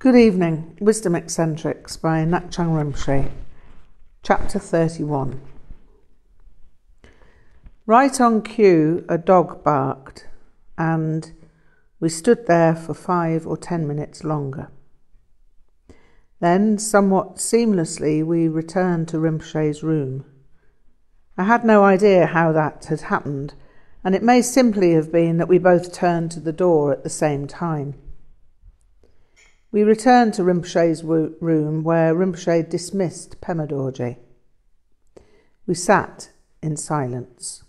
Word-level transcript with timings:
Good 0.00 0.16
evening, 0.16 0.78
Wisdom 0.80 1.14
Eccentrics 1.14 1.98
by 1.98 2.24
Ngak'chang 2.24 2.70
Rinpoche, 2.70 3.30
Chapter 4.22 4.58
31. 4.58 5.38
Right 7.84 8.18
on 8.18 8.40
cue, 8.40 9.04
a 9.10 9.18
dog 9.18 9.62
barked, 9.62 10.26
and 10.78 11.30
we 12.00 12.08
stood 12.08 12.46
there 12.46 12.74
for 12.74 12.94
five 12.94 13.46
or 13.46 13.58
ten 13.58 13.86
minutes 13.86 14.24
longer. 14.24 14.70
Then, 16.40 16.78
somewhat 16.78 17.36
seamlessly, 17.36 18.24
we 18.24 18.48
returned 18.48 19.06
to 19.08 19.18
Rinpoche's 19.18 19.82
room. 19.82 20.24
I 21.36 21.44
had 21.44 21.62
no 21.62 21.84
idea 21.84 22.24
how 22.24 22.52
that 22.52 22.86
had 22.86 23.02
happened, 23.02 23.52
and 24.02 24.14
it 24.14 24.22
may 24.22 24.40
simply 24.40 24.92
have 24.92 25.12
been 25.12 25.36
that 25.36 25.48
we 25.48 25.58
both 25.58 25.92
turned 25.92 26.30
to 26.30 26.40
the 26.40 26.54
door 26.54 26.90
at 26.90 27.02
the 27.02 27.10
same 27.10 27.46
time. 27.46 27.96
We 29.72 29.84
returned 29.84 30.34
to 30.34 30.42
Rinpoche's 30.42 31.04
room 31.04 31.84
where 31.84 32.12
Rinpoche 32.12 32.68
dismissed 32.68 33.40
Pema 33.40 33.68
Dorje. 33.68 34.16
We 35.64 35.74
sat 35.74 36.30
in 36.60 36.76
silence. 36.76 37.62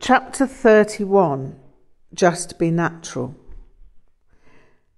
Chapter 0.00 0.46
31 0.46 1.60
Just 2.14 2.58
Be 2.58 2.70
Natural. 2.70 3.34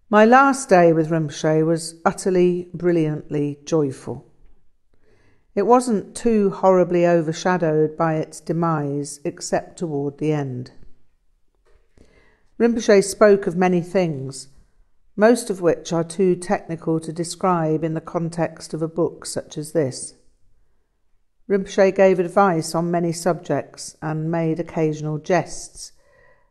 My 0.08 0.24
last 0.24 0.68
day 0.68 0.92
with 0.92 1.10
Rinpoche 1.10 1.66
was 1.66 1.96
utterly, 2.04 2.68
brilliantly 2.72 3.58
joyful. 3.64 4.25
It 5.56 5.66
wasn't 5.66 6.14
too 6.14 6.50
horribly 6.50 7.06
overshadowed 7.06 7.96
by 7.96 8.16
its 8.16 8.40
demise 8.40 9.20
except 9.24 9.78
toward 9.78 10.18
the 10.18 10.30
end. 10.30 10.72
Rinpoche 12.58 13.02
spoke 13.02 13.46
of 13.46 13.56
many 13.56 13.80
things, 13.80 14.48
most 15.16 15.48
of 15.48 15.62
which 15.62 15.94
are 15.94 16.04
too 16.04 16.36
technical 16.36 17.00
to 17.00 17.10
describe 17.10 17.82
in 17.82 17.94
the 17.94 18.02
context 18.02 18.74
of 18.74 18.82
a 18.82 18.88
book 18.88 19.24
such 19.24 19.56
as 19.56 19.72
this. 19.72 20.16
Rinpoche 21.48 21.94
gave 21.94 22.18
advice 22.18 22.74
on 22.74 22.90
many 22.90 23.12
subjects 23.12 23.96
and 24.02 24.30
made 24.30 24.60
occasional 24.60 25.16
jests, 25.16 25.92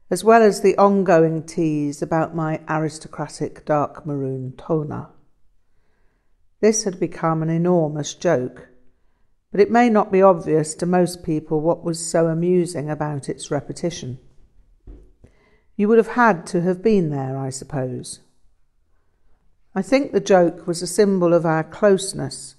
as 0.09 0.23
well 0.23 0.41
as 0.41 0.61
the 0.61 0.75
ongoing 0.79 1.43
tease 1.43 2.01
about 2.01 2.35
my 2.35 2.59
aristocratic 2.67 3.65
dark 3.65 4.03
maroon 4.03 4.53
toner. 4.57 5.09
This 6.59 6.85
had 6.85 6.99
become 6.99 7.43
an 7.43 7.51
enormous 7.51 8.15
joke 8.15 8.69
but 9.55 9.61
it 9.61 9.71
may 9.71 9.89
not 9.89 10.11
be 10.11 10.21
obvious 10.21 10.75
to 10.75 10.85
most 10.85 11.23
people 11.23 11.61
what 11.61 11.81
was 11.81 12.05
so 12.05 12.27
amusing 12.27 12.89
about 12.89 13.29
its 13.29 13.49
repetition. 13.49 14.19
You 15.77 15.87
would 15.87 15.97
have 15.97 16.09
had 16.09 16.45
to 16.47 16.61
have 16.63 16.83
been 16.83 17.09
there, 17.09 17.37
I 17.37 17.51
suppose. 17.51 18.19
I 19.73 19.81
think 19.81 20.11
the 20.11 20.19
joke 20.19 20.67
was 20.67 20.81
a 20.81 20.87
symbol 20.87 21.33
of 21.33 21.45
our 21.45 21.63
closeness, 21.63 22.55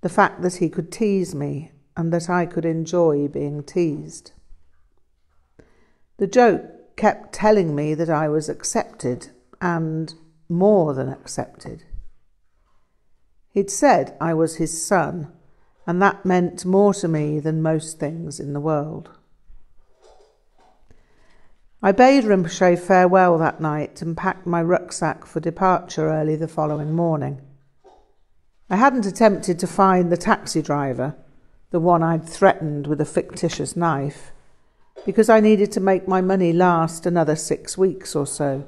the 0.00 0.08
fact 0.08 0.42
that 0.42 0.56
he 0.56 0.68
could 0.68 0.90
tease 0.90 1.32
me 1.32 1.70
and 1.96 2.12
that 2.12 2.28
I 2.28 2.46
could 2.46 2.64
enjoy 2.64 3.28
being 3.28 3.62
teased. 3.62 4.32
The 6.16 6.26
joke 6.26 6.96
kept 6.96 7.32
telling 7.32 7.72
me 7.72 7.94
that 7.94 8.10
I 8.10 8.28
was 8.28 8.48
accepted 8.48 9.28
and 9.60 10.12
more 10.48 10.92
than 10.92 11.08
accepted. 11.08 11.84
He'd 13.52 13.70
said 13.70 14.16
I 14.20 14.34
was 14.34 14.56
his 14.56 14.84
son 14.84 15.30
and 15.86 16.00
that 16.00 16.24
meant 16.24 16.64
more 16.64 16.94
to 16.94 17.08
me 17.08 17.40
than 17.40 17.62
most 17.62 17.98
things 17.98 18.38
in 18.38 18.52
the 18.52 18.60
world. 18.60 19.10
I 21.82 21.90
bade 21.90 22.22
Rinpoche 22.24 22.78
farewell 22.78 23.38
that 23.38 23.60
night 23.60 24.00
and 24.02 24.16
packed 24.16 24.46
my 24.46 24.62
rucksack 24.62 25.26
for 25.26 25.40
departure 25.40 26.08
early 26.08 26.36
the 26.36 26.46
following 26.46 26.92
morning. 26.92 27.40
I 28.70 28.76
hadn't 28.76 29.04
attempted 29.04 29.58
to 29.58 29.66
find 29.66 30.10
the 30.10 30.16
taxi 30.16 30.62
driver, 30.62 31.16
the 31.70 31.80
one 31.80 32.02
I'd 32.02 32.28
threatened 32.28 32.86
with 32.86 33.00
a 33.00 33.04
fictitious 33.04 33.76
knife, 33.76 34.30
because 35.04 35.28
I 35.28 35.40
needed 35.40 35.72
to 35.72 35.80
make 35.80 36.06
my 36.06 36.20
money 36.20 36.52
last 36.52 37.04
another 37.04 37.34
six 37.34 37.76
weeks 37.76 38.14
or 38.14 38.26
so. 38.28 38.64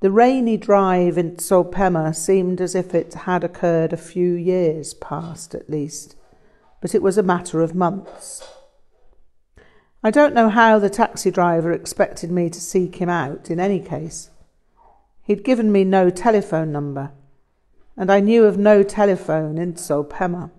The 0.00 0.10
rainy 0.10 0.56
drive 0.56 1.18
in 1.18 1.36
Tso 1.36 1.62
Pema 1.62 2.16
seemed 2.16 2.62
as 2.62 2.74
if 2.74 2.94
it 2.94 3.12
had 3.12 3.44
occurred 3.44 3.92
a 3.92 3.98
few 3.98 4.32
years 4.32 4.94
past 4.94 5.54
at 5.54 5.68
least, 5.68 6.16
but 6.80 6.94
it 6.94 7.02
was 7.02 7.18
a 7.18 7.22
matter 7.22 7.60
of 7.60 7.74
months. 7.74 8.48
I 10.02 10.10
don't 10.10 10.32
know 10.32 10.48
how 10.48 10.78
the 10.78 10.88
taxi 10.88 11.30
driver 11.30 11.70
expected 11.70 12.30
me 12.30 12.48
to 12.48 12.60
seek 12.60 12.96
him 12.96 13.10
out 13.10 13.50
in 13.50 13.60
any 13.60 13.78
case. 13.78 14.30
He'd 15.22 15.44
given 15.44 15.70
me 15.70 15.84
no 15.84 16.08
telephone 16.08 16.72
number, 16.72 17.12
and 17.94 18.10
I 18.10 18.20
knew 18.20 18.46
of 18.46 18.56
no 18.56 18.82
telephone 18.82 19.58
in 19.58 19.74
Tso 19.74 20.02
Pema. 20.02 20.50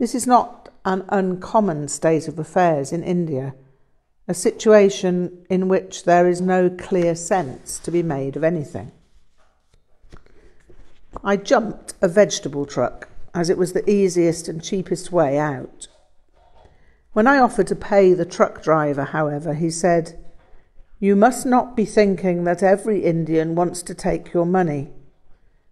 This 0.00 0.16
is 0.16 0.26
not 0.26 0.68
an 0.84 1.04
uncommon 1.08 1.86
state 1.86 2.26
of 2.26 2.40
affairs 2.40 2.92
in 2.92 3.04
India 3.04 3.54
a 4.30 4.34
situation 4.34 5.44
in 5.50 5.66
which 5.66 6.04
there 6.04 6.28
is 6.28 6.40
no 6.40 6.70
clear 6.70 7.16
sense 7.16 7.80
to 7.80 7.90
be 7.90 8.00
made 8.00 8.36
of 8.36 8.44
anything. 8.44 8.92
I 11.24 11.36
jumped 11.36 11.94
a 12.00 12.06
vegetable 12.06 12.64
truck 12.64 13.08
as 13.34 13.50
it 13.50 13.58
was 13.58 13.72
the 13.72 13.90
easiest 13.90 14.46
and 14.46 14.62
cheapest 14.62 15.10
way 15.10 15.36
out. 15.36 15.88
When 17.12 17.26
I 17.26 17.40
offered 17.40 17.66
to 17.66 17.74
pay 17.74 18.14
the 18.14 18.24
truck 18.24 18.62
driver, 18.62 19.02
however, 19.02 19.54
he 19.54 19.68
said, 19.68 20.24
You 21.00 21.16
must 21.16 21.44
not 21.44 21.74
be 21.74 21.84
thinking 21.84 22.44
that 22.44 22.62
every 22.62 23.02
Indian 23.02 23.56
wants 23.56 23.82
to 23.82 23.96
take 23.96 24.32
your 24.32 24.46
money. 24.46 24.92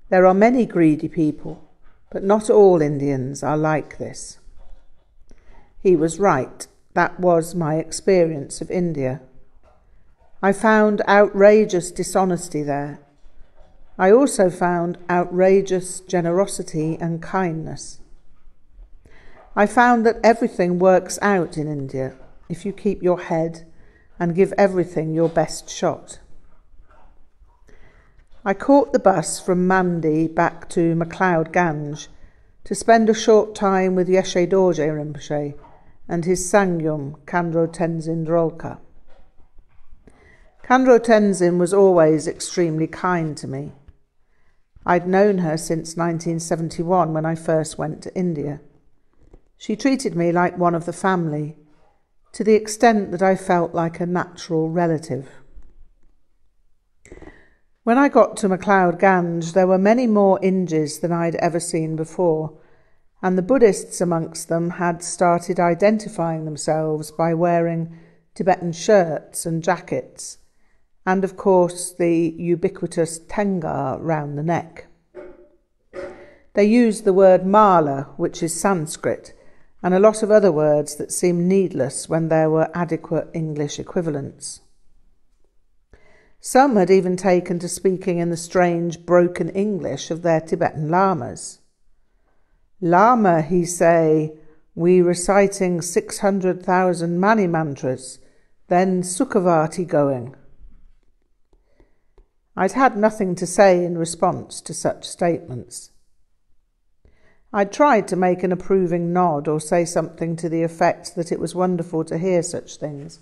There 0.09 0.27
are 0.27 0.35
many 0.35 0.67
greedy 0.67 1.07
people, 1.07 1.71
but 2.11 2.25
not 2.25 2.51
all 2.51 2.83
Indians 2.83 3.45
are 3.45 3.57
like 3.57 3.99
this. 3.99 4.41
He 5.81 5.95
was 5.95 6.19
right. 6.19 6.67
That 6.95 7.21
was 7.21 7.55
my 7.55 7.77
experience 7.77 8.61
of 8.61 8.71
India. 8.71 9.21
I 10.43 10.53
found 10.53 11.03
outrageous 11.09 11.91
dishonesty 11.91 12.63
there. 12.63 13.01
I 13.99 14.13
also 14.13 14.51
found 14.51 14.99
outrageous 15.11 16.01
generosity 16.01 16.97
and 17.01 17.21
kindness. 17.21 17.99
I 19.57 19.67
found 19.67 20.07
that 20.07 20.21
everything 20.23 20.79
works 20.79 21.19
out 21.21 21.57
in 21.57 21.67
India 21.67 22.15
if 22.49 22.65
you 22.65 22.73
keep 22.73 23.03
your 23.03 23.21
head 23.23 23.67
and 24.21 24.35
give 24.35 24.53
everything 24.57 25.13
your 25.13 25.29
best 25.29 25.69
shot. 25.69 26.21
I 28.45 28.55
caught 28.55 28.93
the 28.93 29.01
bus 29.01 29.41
from 29.41 29.67
Mandi 29.67 30.29
back 30.29 30.69
to 30.71 30.95
McLeod 30.95 31.53
Ganj 31.53 32.07
to 32.65 32.75
spend 32.75 33.11
a 33.11 33.15
short 33.15 33.55
time 33.57 33.97
with 33.97 34.09
Yeshe 34.09 34.49
Dorje 34.49 34.89
Rinpoche 34.89 35.55
and 36.09 36.25
his 36.25 36.51
Sangyum, 36.51 37.19
Khandro 37.27 37.67
Tenzin 37.67 38.27
Drolkar. 38.27 38.79
Khandro 40.65 40.99
Tenzin 40.99 41.59
was 41.59 41.75
always 41.75 42.27
extremely 42.27 42.87
kind 42.87 43.37
to 43.37 43.47
me. 43.47 43.73
I'd 44.87 45.07
known 45.07 45.39
her 45.39 45.57
since 45.59 45.97
1971 45.97 47.13
when 47.13 47.27
I 47.27 47.35
first 47.35 47.79
went 47.79 48.03
to 48.03 48.15
India. 48.15 48.61
She 49.57 49.77
treated 49.77 50.15
me 50.15 50.33
like 50.33 50.57
one 50.57 50.75
of 50.75 50.87
the 50.87 50.93
family, 50.93 51.59
to 52.33 52.45
the 52.45 52.55
extent 52.55 53.11
that 53.11 53.23
I 53.23 53.35
felt 53.35 53.75
like 53.75 54.01
a 54.01 54.07
natural 54.07 54.71
relative. 54.71 55.29
When 57.83 57.99
I 57.99 58.09
got 58.09 58.37
to 58.39 58.49
McLeod 58.49 59.01
Ganj, 59.01 59.55
there 59.55 59.67
were 59.67 59.79
many 59.79 60.07
more 60.07 60.39
Injis 60.41 61.01
than 61.01 61.13
I'd 61.13 61.37
ever 61.37 61.59
seen 61.59 61.97
before, 61.97 62.59
and 63.23 63.37
the 63.37 63.43
Buddhists 63.43 64.01
amongst 64.01 64.49
them 64.49 64.71
had 64.71 65.03
started 65.03 65.59
identifying 65.59 66.45
themselves 66.45 67.11
by 67.11 67.35
wearing 67.35 67.99
Tibetan 68.35 68.73
shirts 68.73 69.45
and 69.45 69.63
jackets, 69.63 70.39
and 71.05 71.25
of 71.25 71.37
course 71.37 71.93
the 71.93 72.35
ubiquitous 72.39 73.19
trengwa 73.19 73.99
round 74.01 74.39
the 74.39 74.43
neck. 74.43 74.87
They 76.55 76.65
used 76.65 77.05
the 77.05 77.13
word 77.13 77.47
mala, 77.47 78.13
which 78.17 78.43
is 78.43 78.59
Sanskrit, 78.59 79.33
and 79.83 79.95
a 79.95 80.01
lot 80.01 80.23
of 80.23 80.31
other 80.31 80.53
words 80.53 80.97
that 80.97 81.13
seemed 81.13 81.47
needless 81.47 82.09
when 82.09 82.29
there 82.29 82.51
were 82.51 82.71
adequate 82.75 83.29
English 83.33 83.79
equivalents. 83.79 84.61
Some 86.41 86.77
had 86.77 86.91
even 86.91 87.17
taken 87.17 87.59
to 87.59 87.69
speaking 87.69 88.19
in 88.19 88.31
the 88.31 88.37
strange 88.37 89.05
broken 89.05 89.49
English 89.51 90.11
of 90.11 90.23
their 90.23 90.41
Tibetan 90.41 90.89
lamas. 90.89 91.58
Lama, 92.81 93.43
he 93.43 93.65
say, 93.65 94.35
we 94.75 95.03
reciting 95.03 95.83
600,000 95.83 97.19
mani 97.19 97.47
mantras, 97.49 98.21
then 98.69 99.03
Sukhavati 99.03 99.85
going. 99.87 100.37
I'd 102.57 102.73
had 102.73 102.97
nothing 102.97 103.35
to 103.37 103.47
say 103.47 103.85
in 103.85 103.99
response 103.99 104.61
to 104.61 104.75
such 104.75 105.09
statements. 105.09 105.91
I 107.53 107.65
tried 107.65 108.07
to 108.09 108.17
make 108.17 108.43
an 108.43 108.53
approving 108.53 109.13
nod 109.13 109.49
or 109.49 109.61
say 109.61 109.85
something 109.85 110.37
to 110.37 110.49
the 110.49 110.63
effect 110.63 111.17
that 111.17 111.33
it 111.33 111.41
was 111.41 111.55
wonderful 111.55 112.05
to 112.05 112.19
hear 112.19 112.43
such 112.43 112.77
things, 112.77 113.21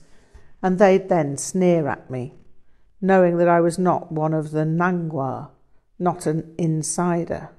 and 0.62 0.78
they'd 0.78 1.08
then 1.08 1.36
sneer 1.38 1.86
at 1.86 2.10
me, 2.10 2.34
knowing 3.00 3.38
that 3.38 3.48
I 3.48 3.60
was 3.60 3.78
not 3.78 4.12
one 4.12 4.34
of 4.34 4.50
the 4.50 4.64
Nangpa, 4.64 5.50
not 5.98 6.26
an 6.26 6.54
insider. 6.58 7.50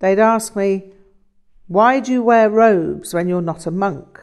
They'd 0.00 0.18
ask 0.18 0.54
me, 0.54 0.92
Why 1.66 2.00
do 2.00 2.12
you 2.12 2.22
wear 2.22 2.48
robes 2.48 3.14
when 3.14 3.28
you're 3.28 3.42
not 3.42 3.66
a 3.66 3.70
monk? 3.70 4.20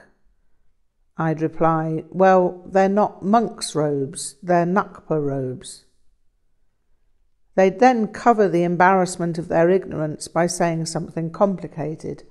I'd 1.17 1.41
reply, 1.41 2.03
Well, 2.09 2.63
they're 2.65 2.89
not 2.89 3.23
monks' 3.23 3.75
robes, 3.75 4.35
they're 4.41 4.65
Ngakpa 4.65 5.21
robes. 5.21 5.85
They'd 7.55 7.79
then 7.79 8.09
cover 8.09 8.49
the 8.49 8.63
embarrassment 8.63 9.37
of 9.37 9.47
their 9.47 9.69
ignorance 9.69 10.27
by 10.27 10.47
saying 10.47 10.87
something 10.87 11.31
complicated, 11.31 12.23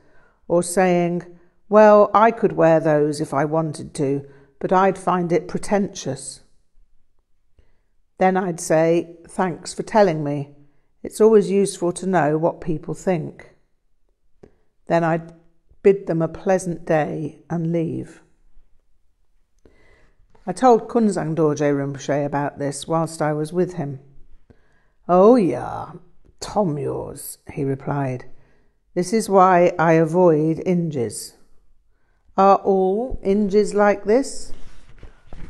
or 0.49 0.63
saying, 0.63 1.23
Well, 1.69 2.11
I 2.15 2.31
could 2.31 2.53
wear 2.53 2.79
those 2.79 3.21
if 3.21 3.33
I 3.33 3.47
wanted 3.47 3.95
to, 3.95 4.27
but 4.61 4.73
I'd 4.73 4.99
find 4.99 5.33
it 5.33 5.49
pretentious. 5.49 6.41
Then 8.19 8.37
I'd 8.37 8.61
say, 8.61 9.17
Thanks 9.27 9.73
for 9.73 9.83
telling 9.83 10.23
me. 10.23 10.55
It's 11.05 11.21
always 11.21 11.51
useful 11.51 11.93
to 11.93 12.07
know 12.07 12.39
what 12.39 12.63
people 12.63 12.95
think. 12.95 13.51
Then 14.87 15.05
I'd 15.05 15.35
bid 15.83 16.07
them 16.07 16.23
a 16.23 16.29
pleasant 16.29 16.87
day 16.87 17.43
and 17.51 17.71
leave. 17.71 18.23
I 20.47 20.53
told 20.53 20.89
Kunzang 20.89 21.35
Dorje 21.35 21.71
Rinpoche 21.73 22.25
about 22.25 22.59
this 22.59 22.89
whilst 22.89 23.21
I 23.21 23.35
was 23.35 23.53
with 23.53 23.75
him. 23.75 24.01
Oh, 25.07 25.37
yeah, 25.37 25.93
Tom 26.41 26.79
yours, 26.79 27.37
he 27.53 27.65
replied. 27.65 28.25
This 28.95 29.13
is 29.13 29.29
why 29.29 29.73
I 29.79 29.93
avoid 29.95 30.59
Injis. 30.65 31.35
Are 32.39 32.57
all 32.57 33.21
Injis 33.23 33.75
like 33.75 34.05
this? 34.05 34.53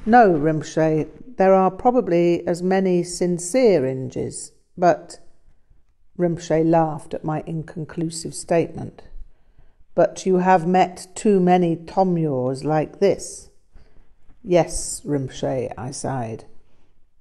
No, 0.04 0.32
Rinpoche, 0.32 1.08
there 1.36 1.54
are 1.54 1.70
probably 1.70 2.44
as 2.44 2.60
many 2.60 3.04
sincere 3.04 3.82
Injis, 3.82 4.50
but. 4.76 5.20
Rinpoche 6.18 6.64
laughed 6.64 7.14
at 7.14 7.24
my 7.24 7.42
inconclusive 7.46 8.34
statement. 8.34 9.02
But 9.94 10.26
you 10.26 10.36
have 10.36 10.66
met 10.66 11.08
too 11.14 11.40
many 11.40 11.76
Tomyos 11.76 12.64
like 12.64 13.00
this. 13.00 13.50
Yes, 14.42 15.00
Rinpoche, 15.04 15.72
I 15.76 15.90
sighed. 15.90 16.44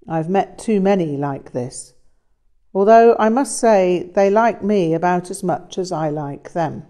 I've 0.07 0.29
met 0.29 0.59
too 0.59 0.81
many 0.81 1.17
like 1.17 1.53
this. 1.53 1.93
Although 2.73 3.15
I 3.17 3.29
must 3.29 3.57
say 3.59 4.11
they 4.13 4.29
like 4.29 4.63
me 4.63 4.93
about 4.93 5.29
as 5.29 5.43
much 5.43 5.77
as 5.77 5.91
I 5.91 6.09
like 6.09 6.53
them. 6.53 6.85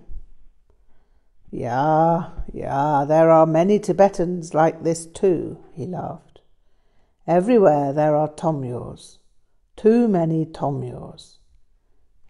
Yeah, 1.51 2.31
yeah, 2.51 3.05
there 3.07 3.29
are 3.29 3.45
many 3.45 3.77
Tibetans 3.79 4.53
like 4.53 4.83
this 4.83 5.05
too, 5.05 5.63
he 5.73 5.85
laughed. 5.85 6.41
Everywhere 7.27 7.93
there 7.93 8.15
are 8.15 8.27
Tomyos. 8.27 9.19
Too 9.75 10.07
many 10.07 10.45
Tomyos. 10.45 11.37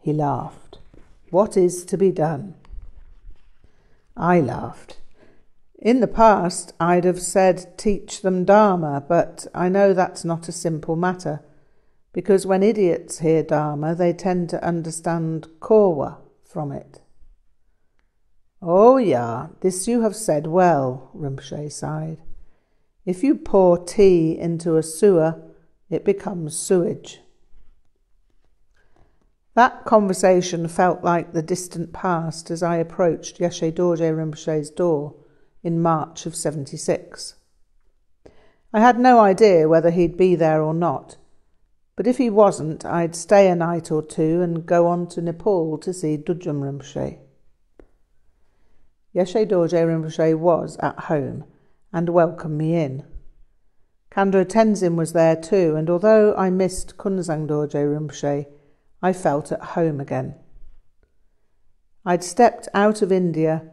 He 0.03 0.11
laughed. 0.11 0.79
What 1.29 1.55
is 1.55 1.85
to 1.85 1.97
be 1.97 2.11
done? 2.11 2.55
I 4.17 4.41
laughed. 4.41 4.97
In 5.79 6.01
the 6.01 6.07
past, 6.07 6.73
I'd 6.77 7.05
have 7.05 7.21
said 7.21 7.77
teach 7.77 8.21
them 8.21 8.43
Dharma, 8.43 9.05
but 9.07 9.47
I 9.55 9.69
know 9.69 9.93
that's 9.93 10.25
not 10.25 10.49
a 10.49 10.51
simple 10.51 10.97
matter, 10.97 11.41
because 12.11 12.45
when 12.45 12.63
idiots 12.63 13.19
hear 13.19 13.43
Dharma, 13.43 13.95
they 13.95 14.11
tend 14.11 14.49
to 14.49 14.63
understand 14.63 15.47
Korwa 15.61 16.17
from 16.43 16.73
it. 16.73 17.01
Oh, 18.61 18.97
yeah, 18.97 19.47
this 19.61 19.87
you 19.87 20.01
have 20.01 20.17
said 20.17 20.47
well, 20.47 21.11
Rinpoche 21.15 21.71
sighed. 21.71 22.17
If 23.05 23.23
you 23.23 23.35
pour 23.35 23.77
tea 23.77 24.37
into 24.37 24.75
a 24.75 24.83
sewer, 24.83 25.41
it 25.89 26.03
becomes 26.03 26.59
sewage. 26.59 27.21
That 29.55 29.85
conversation 29.85 30.67
felt 30.67 31.03
like 31.03 31.33
the 31.33 31.43
distant 31.43 31.93
past 31.93 32.49
as 32.49 32.63
I 32.63 32.77
approached 32.77 33.37
Yeshe 33.37 33.71
Dorje 33.71 34.11
Rinpoche's 34.11 34.71
door 34.71 35.15
in 35.61 35.79
March 35.79 36.25
of 36.25 36.35
76. 36.35 37.35
I 38.73 38.79
had 38.79 38.97
no 38.97 39.19
idea 39.19 39.69
whether 39.69 39.91
he'd 39.91 40.17
be 40.17 40.33
there 40.33 40.63
or 40.63 40.73
not, 40.73 41.17
but 41.95 42.07
if 42.07 42.17
he 42.17 42.31
wasn't, 42.31 42.83
I'd 42.83 43.15
stay 43.15 43.47
a 43.47 43.55
night 43.55 43.91
or 43.91 44.01
two 44.01 44.41
and 44.41 44.65
go 44.65 44.87
on 44.87 45.07
to 45.09 45.21
Nepal 45.21 45.77
to 45.77 45.93
see 45.93 46.17
Dudjom 46.17 46.61
Rinpoche. 46.61 47.19
Yeshe 49.15 49.47
Dorje 49.47 49.85
Rinpoche 49.85 50.35
was 50.35 50.77
at 50.77 51.01
home 51.01 51.43
and 51.93 52.09
welcomed 52.09 52.57
me 52.57 52.75
in. 52.75 53.05
Khandro 54.11 54.43
Tenzin 54.43 54.95
was 54.95 55.13
there 55.13 55.35
too, 55.35 55.75
and 55.75 55.91
although 55.91 56.35
I 56.35 56.49
missed 56.49 56.97
Kunzang 56.97 57.47
Dorje 57.47 57.75
Rinpoche, 57.75 58.47
I 59.03 59.11
felt 59.11 59.51
at 59.51 59.61
home 59.61 59.99
again. 59.99 60.35
I'd 62.05 62.23
stepped 62.23 62.69
out 62.73 63.01
of 63.01 63.11
India 63.11 63.69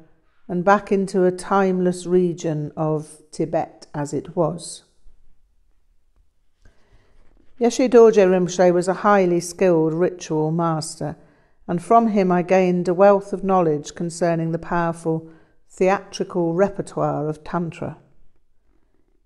and 0.48 0.64
back 0.64 0.90
into 0.90 1.24
a 1.24 1.30
timeless 1.30 2.04
region 2.04 2.72
of 2.76 3.22
Tibet 3.30 3.86
as 3.94 4.12
it 4.12 4.34
was. 4.34 4.82
Yeshe 7.60 7.88
Dorje 7.88 8.26
Rinpoche 8.26 8.74
was 8.74 8.88
a 8.88 9.04
highly 9.04 9.38
skilled 9.38 9.94
ritual 9.94 10.50
master, 10.50 11.16
and 11.68 11.80
from 11.80 12.08
him 12.08 12.32
I 12.32 12.42
gained 12.42 12.88
a 12.88 12.94
wealth 12.94 13.32
of 13.32 13.44
knowledge 13.44 13.94
concerning 13.94 14.50
the 14.50 14.58
powerful 14.58 15.30
theatrical 15.68 16.54
repertoire 16.54 17.28
of 17.28 17.44
Tantra. 17.44 17.98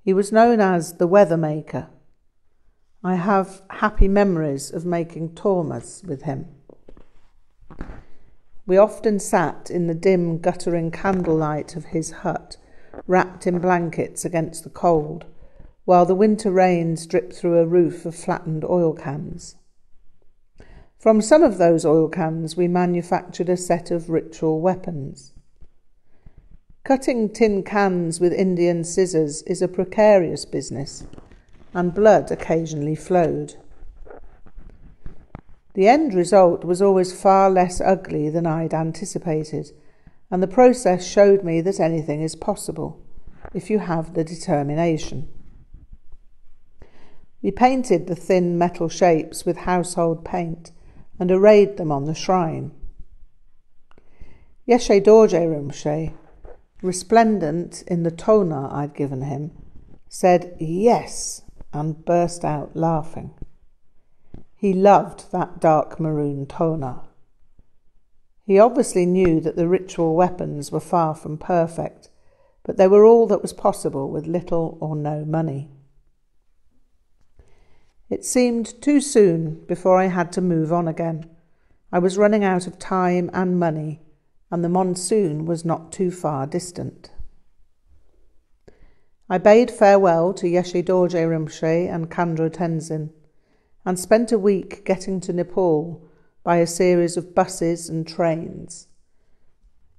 He 0.03 0.13
was 0.13 0.33
known 0.33 0.61
as 0.61 0.95
the 0.95 1.07
weather 1.07 1.39
maker. 1.39 1.89
I 3.07 3.17
have 3.17 3.61
happy 3.69 4.09
memories 4.09 4.73
of 4.73 4.87
making 4.87 5.35
tormas 5.35 6.03
with 6.05 6.23
him. 6.23 6.47
We 8.67 8.79
often 8.79 9.21
sat 9.21 9.71
in 9.71 9.89
the 9.89 9.95
dim, 9.95 10.39
guttering 10.39 10.91
candlelight 10.91 11.77
of 11.77 11.85
his 11.87 12.11
hut, 12.23 12.57
wrapped 13.07 13.47
in 13.47 13.59
blankets 13.59 14.25
against 14.25 14.65
the 14.65 14.71
cold, 14.71 15.27
while 15.85 16.07
the 16.07 16.15
winter 16.15 16.51
rains 16.51 17.07
dripped 17.07 17.35
through 17.35 17.59
a 17.59 17.67
roof 17.67 18.07
of 18.07 18.15
flattened 18.15 18.65
oil 18.65 18.95
cans. 18.95 19.57
From 20.97 21.21
some 21.21 21.43
of 21.43 21.59
those 21.59 21.85
oil 21.85 22.09
cans, 22.09 22.57
we 22.57 22.69
manufactured 22.69 23.51
a 23.51 23.59
set 23.59 23.91
of 23.91 24.09
ritual 24.09 24.63
weapons. 24.63 25.35
Cutting 26.85 27.29
tin 27.29 27.65
cans 27.65 28.19
with 28.19 28.33
Indian 28.33 28.83
scissors 28.83 29.43
is 29.43 29.61
a 29.61 29.69
precarious 29.69 30.47
business, 30.47 31.07
and 31.75 31.93
blood 31.93 32.31
occasionally 32.31 32.95
flowed. 32.95 33.57
The 35.75 35.89
end 35.89 36.15
result 36.15 36.65
was 36.65 36.81
always 36.81 37.21
far 37.21 37.51
less 37.51 37.81
ugly 37.81 38.31
than 38.31 38.47
I'd 38.47 38.73
anticipated, 38.73 39.73
and 40.31 40.41
the 40.41 40.47
process 40.47 41.05
showed 41.05 41.43
me 41.43 41.61
that 41.63 41.81
anything 41.81 42.23
is 42.23 42.37
possible 42.37 43.05
if 43.53 43.71
you 43.71 43.81
have 43.81 44.15
the 44.15 44.23
determination. 44.23 45.29
We 47.43 47.51
painted 47.51 48.07
the 48.07 48.15
thin 48.15 48.57
metal 48.57 48.89
shapes 48.89 49.45
with 49.45 49.59
household 49.59 50.25
paint 50.25 50.71
and 51.19 51.31
arrayed 51.31 51.77
them 51.77 51.91
on 51.91 52.05
the 52.05 52.15
shrine. 52.15 52.71
Yeshe 54.67 55.05
Dorje 55.05 55.47
Rinpoche, 55.47 56.15
resplendent 56.83 57.83
in 57.83 58.03
the 58.05 58.11
toner 58.11 58.69
I'd 58.73 58.95
given 58.95 59.23
him, 59.23 59.51
said 60.09 60.57
yes 60.59 61.44
and 61.75 62.05
burst 62.05 62.45
out 62.45 62.75
laughing. 62.75 63.35
He 64.55 64.73
loved 64.73 65.31
that 65.33 65.61
dark 65.61 66.01
maroon 66.01 66.47
toner. 66.47 67.01
He 68.47 68.59
obviously 68.59 69.07
knew 69.07 69.41
that 69.41 69.57
the 69.57 69.69
ritual 69.69 70.15
weapons 70.15 70.71
were 70.71 70.81
far 70.81 71.15
from 71.15 71.39
perfect, 71.39 72.11
but 72.63 72.77
they 72.77 72.89
were 72.89 73.05
all 73.05 73.27
that 73.27 73.43
was 73.43 73.53
possible 73.53 74.11
with 74.11 74.27
little 74.27 74.79
or 74.81 74.97
no 74.97 75.25
money. 75.25 75.71
It 78.11 78.25
seemed 78.25 78.81
too 78.83 79.01
soon 79.01 79.65
before 79.67 79.99
I 79.99 80.07
had 80.07 80.31
to 80.33 80.41
move 80.41 80.73
on 80.73 80.87
again. 80.87 81.29
I 81.91 81.99
was 81.99 82.19
running 82.19 82.45
out 82.45 82.67
of 82.67 82.79
time 82.79 83.31
and 83.33 83.59
money, 83.59 84.03
and 84.51 84.63
the 84.63 84.69
monsoon 84.69 85.47
was 85.47 85.65
not 85.65 85.91
too 85.91 86.11
far 86.11 86.47
distant. 86.47 87.11
I 89.29 89.39
bade 89.39 89.71
farewell 89.71 90.35
to 90.35 90.47
Yeshe 90.47 90.85
Dorje 90.85 91.27
Rinpoche 91.27 91.93
and 91.93 92.11
Khandro 92.11 92.51
Tenzin 92.51 93.11
and 93.87 93.99
spent 93.99 94.33
a 94.33 94.39
week 94.39 94.85
getting 94.85 95.19
to 95.21 95.33
Nepal 95.33 96.07
by 96.43 96.57
a 96.57 96.67
series 96.67 97.17
of 97.17 97.35
buses 97.35 97.89
and 97.89 98.07
trains. 98.07 98.89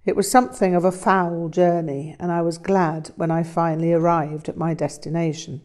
It 0.05 0.15
was 0.15 0.29
something 0.29 0.75
of 0.75 0.86
a 0.86 0.91
foul 0.91 1.50
journey, 1.50 2.15
and 2.20 2.32
I 2.32 2.44
was 2.44 2.60
glad 2.60 3.12
when 3.15 3.32
I 3.32 3.41
finally 3.41 3.91
arrived 3.91 4.48
at 4.48 4.58
my 4.58 4.75
destination. 4.75 5.62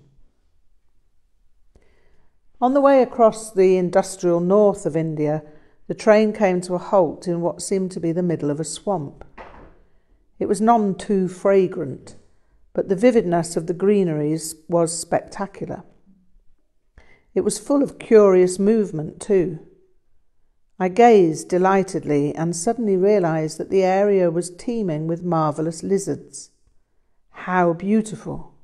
On 2.63 2.73
the 2.73 2.81
way 2.81 3.03
across 3.03 3.53
the 3.53 3.77
industrial 3.77 4.41
north 4.41 4.87
of 4.87 4.97
India, 4.97 5.43
the 5.87 5.95
train 5.95 6.33
came 6.33 6.63
to 6.63 6.75
a 6.75 6.79
halt 6.79 7.29
in 7.29 7.43
what 7.43 7.61
seemed 7.61 7.91
to 7.93 8.01
be 8.01 8.13
the 8.13 8.23
middle 8.23 8.51
of 8.51 8.61
a 8.61 8.65
swamp. 8.65 9.23
It 10.39 10.47
was 10.47 10.63
none 10.63 10.95
too 10.95 11.29
fragrant, 11.29 12.17
but 12.73 12.89
the 12.89 12.97
vividness 12.97 13.57
of 13.57 13.67
the 13.67 13.75
greeneries 13.75 14.55
was 14.69 14.97
spectacular. 14.97 15.83
It 17.35 17.43
was 17.43 17.59
full 17.59 17.83
of 17.83 17.99
curious 17.99 18.59
movement, 18.59 19.21
too. 19.21 19.61
I 20.79 20.89
gazed 20.89 21.49
delightedly 21.49 22.35
and 22.35 22.57
suddenly 22.57 22.97
realized 22.97 23.59
that 23.59 23.71
the 23.71 23.83
area 23.83 24.31
was 24.31 24.51
teeming 24.51 25.07
with 25.07 25.23
marvelous 25.23 25.83
lizards. 25.83 26.51
How 27.31 27.73
beautiful! 27.73 28.55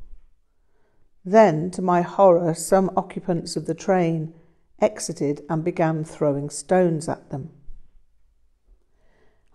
Then, 1.24 1.70
to 1.72 1.82
my 1.82 2.02
horror, 2.02 2.54
some 2.54 2.90
occupants 2.96 3.56
of 3.56 3.66
the 3.66 3.74
train 3.74 4.32
exited 4.80 5.42
and 5.50 5.64
began 5.64 6.04
throwing 6.04 6.50
stones 6.50 7.08
at 7.08 7.30
them. 7.30 7.50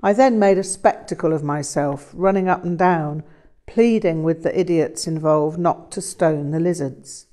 I 0.03 0.13
then 0.13 0.37
made 0.39 0.57
a 0.57 0.63
spectacle 0.63 1.31
of 1.31 1.43
myself, 1.43 2.11
running 2.13 2.49
up 2.49 2.63
and 2.63 2.77
down, 2.77 3.23
pleading 3.65 4.23
with 4.23 4.43
the 4.43 4.59
idiots 4.59 5.07
involved 5.07 5.59
not 5.59 5.91
to 5.91 6.01
stone 6.01 6.51
the 6.51 6.59
lizards. 6.59 7.27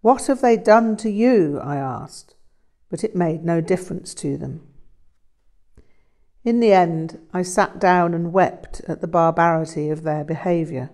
What 0.00 0.26
have 0.26 0.40
they 0.40 0.56
done 0.56 0.96
to 0.98 1.10
you? 1.10 1.60
I 1.60 1.76
asked 1.76 2.34
but 2.90 3.04
it 3.04 3.14
made 3.14 3.44
no 3.44 3.60
difference 3.60 4.14
to 4.14 4.36
them. 4.36 4.62
In 6.44 6.60
the 6.60 6.72
end, 6.72 7.18
I 7.32 7.42
sat 7.42 7.78
down 7.78 8.14
and 8.14 8.32
wept 8.32 8.80
at 8.88 9.00
the 9.00 9.06
barbarity 9.06 9.90
of 9.90 10.02
their 10.02 10.24
behaviour. 10.24 10.90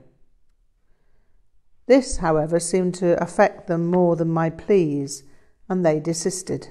This, 1.87 2.17
however, 2.19 2.59
seemed 2.59 2.95
to 2.97 3.23
affect 3.23 3.67
them 3.67 3.87
more 3.87 4.17
than 4.17 4.29
my 4.29 4.51
pleas, 4.51 5.23
and 5.69 5.85
they 5.85 6.01
desisted. 6.01 6.69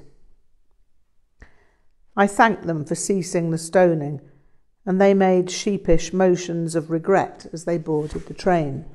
I 2.17 2.27
thanked 2.27 2.63
them 2.63 2.83
for 2.83 2.95
ceasing 2.95 3.51
the 3.51 3.57
stoning, 3.57 4.21
and 4.85 4.99
they 4.99 5.13
made 5.13 5.49
sheepish 5.49 6.11
motions 6.11 6.75
of 6.75 6.91
regret 6.91 7.47
as 7.53 7.65
they 7.65 7.77
boarded 7.77 8.25
the 8.27 8.33
train. 8.33 8.85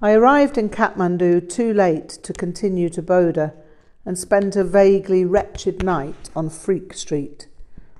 I 0.00 0.12
arrived 0.14 0.58
in 0.58 0.68
Kathmandu 0.68 1.48
too 1.48 1.72
late 1.72 2.08
to 2.08 2.32
continue 2.32 2.88
to 2.88 3.02
Bodh 3.02 3.52
and 4.04 4.18
spent 4.18 4.56
a 4.56 4.64
vaguely 4.64 5.24
wretched 5.24 5.84
night 5.84 6.28
on 6.34 6.50
Freak 6.50 6.92
Street, 6.94 7.46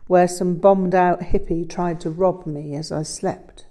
where 0.09 0.27
some 0.27 0.57
bombed 0.57 0.97
out 0.97 1.21
hippie 1.21 1.69
tried 1.69 2.01
to 2.01 2.11
rob 2.11 2.45
me 2.45 2.75
as 2.75 2.91
I 2.91 3.05
slept. 3.05 3.67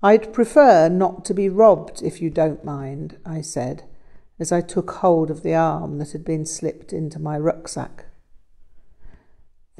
I'd 0.00 0.32
prefer 0.32 0.88
not 0.88 1.24
to 1.24 1.34
be 1.34 1.48
robbed 1.48 2.02
if 2.02 2.22
you 2.22 2.30
don't 2.30 2.64
mind, 2.64 3.18
I 3.26 3.40
said, 3.40 3.82
as 4.38 4.52
I 4.52 4.60
took 4.60 4.92
hold 4.92 5.30
of 5.30 5.42
the 5.42 5.54
arm 5.54 5.98
that 5.98 6.12
had 6.12 6.24
been 6.24 6.46
slipped 6.46 6.92
into 6.92 7.18
my 7.18 7.36
rucksack. 7.36 8.06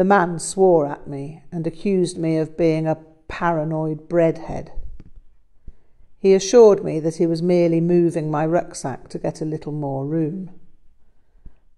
The 0.00 0.04
man 0.04 0.38
swore 0.38 0.86
at 0.86 1.06
me 1.06 1.42
and 1.52 1.66
accused 1.66 2.16
me 2.16 2.38
of 2.38 2.56
being 2.56 2.86
a 2.86 2.96
paranoid 3.28 4.08
breadhead. 4.08 4.72
He 6.18 6.32
assured 6.32 6.82
me 6.82 7.00
that 7.00 7.16
he 7.16 7.26
was 7.26 7.42
merely 7.42 7.82
moving 7.82 8.30
my 8.30 8.46
rucksack 8.46 9.08
to 9.10 9.18
get 9.18 9.42
a 9.42 9.44
little 9.44 9.72
more 9.72 10.06
room. 10.06 10.52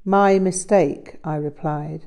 My 0.05 0.39
mistake, 0.39 1.17
I 1.25 1.35
replied, 1.35 2.05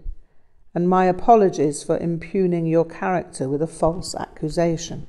and 0.73 0.87
my 0.87 1.03
apologies 1.03 1.83
for 1.83 1.97
impugning 1.97 2.65
your 2.65 2.85
character 2.85 3.49
with 3.49 3.61
a 3.61 3.67
false 3.67 4.15
accusation. 4.15 5.07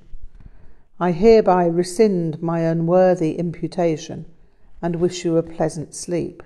I 0.98 1.12
hereby 1.12 1.66
rescind 1.66 2.42
my 2.42 2.62
unworthy 2.62 3.38
imputation 3.38 4.26
and 4.82 4.96
wish 4.96 5.24
you 5.24 5.36
a 5.36 5.44
pleasant 5.44 5.94
sleep. 5.94 6.42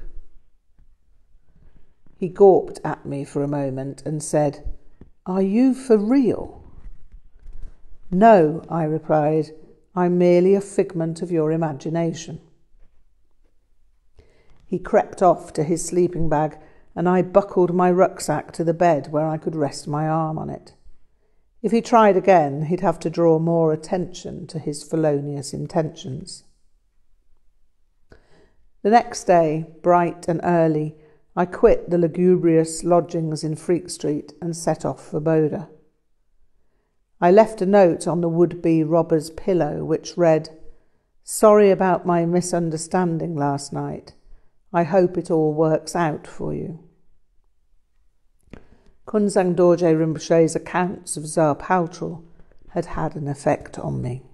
He 2.20 2.28
gawped 2.28 2.80
at 2.84 3.06
me 3.06 3.24
for 3.24 3.42
a 3.42 3.48
moment 3.48 4.02
and 4.04 4.22
said, 4.22 4.62
Are 5.24 5.40
you 5.40 5.72
for 5.72 5.96
real? 5.96 6.62
No, 8.10 8.62
I 8.68 8.84
replied, 8.84 9.52
I'm 9.94 10.18
merely 10.18 10.54
a 10.54 10.60
figment 10.60 11.22
of 11.22 11.30
your 11.30 11.50
imagination. 11.50 12.42
He 14.66 14.78
crept 14.78 15.22
off 15.22 15.54
to 15.54 15.64
his 15.64 15.82
sleeping 15.82 16.28
bag, 16.28 16.58
and 16.94 17.08
I 17.08 17.22
buckled 17.22 17.74
my 17.74 17.90
rucksack 17.90 18.52
to 18.52 18.64
the 18.64 18.74
bed 18.74 19.10
where 19.10 19.26
I 19.26 19.38
could 19.38 19.56
rest 19.56 19.88
my 19.88 20.06
arm 20.06 20.36
on 20.36 20.50
it. 20.50 20.74
If 21.62 21.72
he 21.72 21.80
tried 21.80 22.18
again, 22.18 22.66
he'd 22.66 22.80
have 22.80 22.98
to 22.98 23.08
draw 23.08 23.38
more 23.38 23.72
attention 23.72 24.46
to 24.48 24.58
his 24.58 24.82
felonious 24.82 25.54
intentions. 25.54 26.44
The 28.82 28.90
next 28.90 29.24
day, 29.24 29.64
bright 29.80 30.28
and 30.28 30.42
early, 30.44 30.99
I 31.40 31.46
quit 31.46 31.88
the 31.88 31.96
lugubrious 31.96 32.84
lodgings 32.84 33.42
in 33.42 33.56
Freak 33.56 33.88
Street 33.88 34.34
and 34.42 34.54
set 34.54 34.84
off 34.84 35.02
for 35.02 35.22
Bodh. 35.22 35.70
I 37.18 37.30
left 37.30 37.62
a 37.62 37.66
note 37.66 38.06
on 38.06 38.20
the 38.20 38.28
would 38.28 38.60
be 38.60 38.84
robber's 38.84 39.30
pillow 39.30 39.82
which 39.82 40.18
read, 40.18 40.50
Sorry 41.24 41.70
about 41.70 42.04
my 42.04 42.26
misunderstanding 42.26 43.36
last 43.36 43.72
night. 43.72 44.12
I 44.70 44.82
hope 44.82 45.16
it 45.16 45.30
all 45.30 45.54
works 45.54 45.96
out 45.96 46.26
for 46.26 46.52
you. 46.52 46.80
Kunzang 49.06 49.54
Dorje 49.54 49.96
Rinpoche's 49.96 50.54
accounts 50.54 51.16
of 51.16 51.22
Dza 51.22 51.58
Paltrul 51.58 52.22
had 52.72 52.84
had 52.84 53.16
an 53.16 53.26
effect 53.26 53.78
on 53.78 54.02
me. 54.02 54.24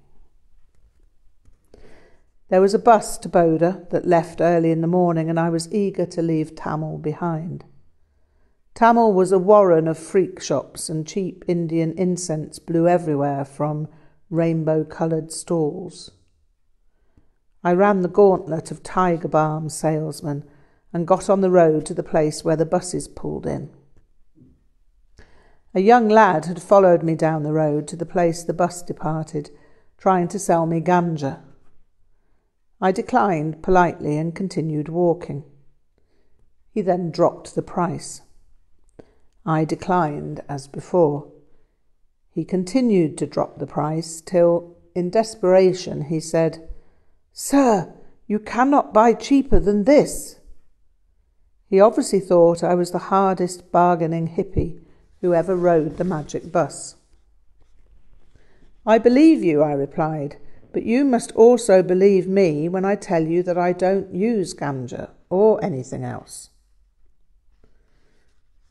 There 2.48 2.60
was 2.60 2.74
a 2.74 2.78
bus 2.78 3.18
to 3.18 3.28
Boda 3.28 3.90
that 3.90 4.06
left 4.06 4.40
early 4.40 4.70
in 4.70 4.80
the 4.80 4.86
morning, 4.86 5.28
and 5.28 5.38
I 5.38 5.50
was 5.50 5.72
eager 5.72 6.06
to 6.06 6.22
leave 6.22 6.54
Thamel 6.54 7.02
behind. 7.02 7.64
Thamel 8.76 9.12
was 9.12 9.32
a 9.32 9.38
warren 9.38 9.88
of 9.88 9.98
freak 9.98 10.40
shops, 10.40 10.88
and 10.88 11.06
cheap 11.06 11.44
Indian 11.48 11.92
incense 11.98 12.60
blew 12.60 12.86
everywhere 12.86 13.44
from 13.44 13.88
rainbow 14.30 14.84
coloured 14.84 15.32
stalls. 15.32 16.12
I 17.64 17.72
ran 17.72 18.02
the 18.02 18.08
gauntlet 18.08 18.70
of 18.70 18.84
tiger 18.84 19.28
balm 19.28 19.68
salesmen 19.68 20.44
and 20.92 21.06
got 21.06 21.28
on 21.28 21.40
the 21.40 21.50
road 21.50 21.84
to 21.86 21.94
the 21.94 22.04
place 22.04 22.44
where 22.44 22.54
the 22.54 22.64
buses 22.64 23.08
pulled 23.08 23.44
in. 23.44 23.70
A 25.74 25.80
young 25.80 26.08
lad 26.08 26.44
had 26.44 26.62
followed 26.62 27.02
me 27.02 27.16
down 27.16 27.42
the 27.42 27.52
road 27.52 27.88
to 27.88 27.96
the 27.96 28.06
place 28.06 28.44
the 28.44 28.54
bus 28.54 28.82
departed, 28.82 29.50
trying 29.98 30.28
to 30.28 30.38
sell 30.38 30.64
me 30.64 30.80
ganja. 30.80 31.40
I 32.80 32.92
declined 32.92 33.62
politely 33.62 34.18
and 34.18 34.34
continued 34.34 34.88
walking. 34.88 35.44
He 36.70 36.82
then 36.82 37.10
dropped 37.10 37.54
the 37.54 37.62
price. 37.62 38.20
I 39.46 39.64
declined 39.64 40.42
as 40.48 40.68
before. 40.68 41.30
He 42.30 42.44
continued 42.44 43.16
to 43.18 43.26
drop 43.26 43.58
the 43.58 43.66
price 43.66 44.20
till, 44.20 44.76
in 44.94 45.08
desperation, 45.08 46.02
he 46.02 46.20
said, 46.20 46.68
Sir, 47.32 47.94
you 48.26 48.38
cannot 48.38 48.92
buy 48.92 49.14
cheaper 49.14 49.58
than 49.58 49.84
this. 49.84 50.40
He 51.70 51.80
obviously 51.80 52.20
thought 52.20 52.62
I 52.62 52.74
was 52.74 52.90
the 52.90 53.08
hardest 53.10 53.72
bargaining 53.72 54.28
hippie 54.36 54.80
who 55.20 55.32
ever 55.32 55.56
rode 55.56 55.96
the 55.96 56.04
magic 56.04 56.52
bus. 56.52 56.96
I 58.84 58.98
believe 58.98 59.42
you, 59.42 59.62
I 59.62 59.72
replied, 59.72 60.36
but 60.76 60.84
you 60.84 61.06
must 61.06 61.32
also 61.32 61.82
believe 61.82 62.28
me 62.28 62.68
when 62.68 62.84
I 62.84 62.96
tell 62.96 63.26
you 63.26 63.42
that 63.44 63.56
I 63.56 63.72
don't 63.72 64.14
use 64.14 64.52
ganja 64.52 65.08
or 65.30 65.58
anything 65.64 66.04
else. 66.04 66.50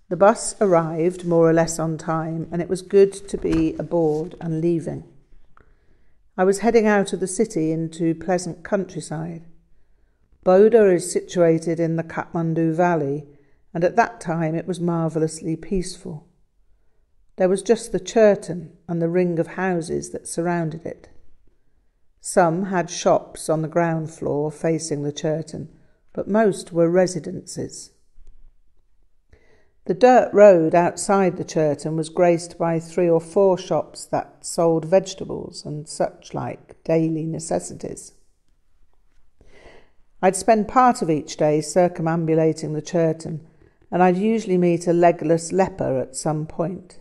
The 0.09 0.15
bus 0.15 0.53
arrived 0.62 1.25
more 1.25 1.50
or 1.50 1.53
less 1.53 1.79
on 1.79 1.97
time, 1.97 2.47
and 2.51 2.62
it 2.62 2.69
was 2.69 2.83
good 2.83 3.12
to 3.27 3.39
be 3.39 3.74
aboard 3.79 4.35
and 4.39 4.62
leaving. 4.62 5.03
I 6.38 6.43
was 6.43 6.59
heading 6.59 6.85
out 6.85 7.12
of 7.12 7.21
the 7.21 7.25
city 7.25 7.71
into 7.71 8.13
pleasant 8.13 8.63
countryside. 8.63 9.41
Bodh 10.45 10.93
is 10.93 11.12
situated 11.12 11.79
in 11.79 11.95
the 11.95 12.03
Kathmandu 12.03 12.75
Valley, 12.75 13.25
and 13.74 13.83
at 13.83 13.95
that 13.95 14.21
time 14.21 14.53
it 14.53 14.67
was 14.67 14.79
marvellously 14.79 15.55
peaceful. 15.55 16.27
There 17.38 17.50
was 17.50 17.63
just 17.63 17.91
the 17.91 18.00
Chörten 18.00 18.74
and 18.88 19.01
the 19.01 19.09
ring 19.09 19.39
of 19.39 19.47
houses 19.47 20.12
that 20.12 20.27
surrounded 20.27 20.85
it. 20.85 21.09
Some 22.27 22.63
had 22.63 22.89
shops 22.89 23.50
on 23.50 23.62
the 23.62 23.67
ground 23.67 24.10
floor 24.10 24.50
facing 24.50 25.03
the 25.03 25.13
Chörten, 25.13 25.67
but 26.12 26.27
most 26.27 26.74
were 26.74 26.89
residences. 26.89 27.91
The 29.86 29.94
dirt 29.94 30.34
road 30.34 30.74
outside 30.74 31.38
the 31.38 31.46
Chörten 31.46 31.96
was 31.96 32.10
graced 32.10 32.58
by 32.58 32.79
three 32.79 33.08
or 33.08 33.22
four 33.22 33.60
shops 33.60 34.08
that 34.08 34.44
sold 34.44 34.86
vegetables 34.86 35.63
and 35.67 35.88
such 35.88 36.34
like 36.34 36.84
daily 36.84 37.27
necessities. 37.27 38.13
I'd 40.20 40.36
spend 40.36 40.67
part 40.67 41.03
of 41.03 41.12
each 41.12 41.38
day 41.38 41.62
circumambulating 41.62 42.74
the 42.74 42.82
Chörten, 42.82 43.41
and 43.91 44.01
I'd 44.01 44.17
usually 44.17 44.58
meet 44.58 44.88
a 44.88 44.94
legless 44.94 45.51
leper 45.51 46.00
at 46.00 46.15
some 46.15 46.48
point. 46.48 46.98